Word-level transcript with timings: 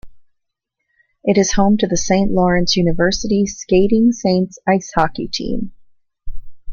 It 1.23 1.37
is 1.37 1.51
home 1.53 1.77
to 1.77 1.85
the 1.85 1.95
Saint 1.95 2.31
Lawrence 2.31 2.75
University 2.75 3.45
Skating 3.45 4.11
Saints 4.11 4.57
ice 4.67 4.91
hockey 4.95 5.27
team. 5.27 5.73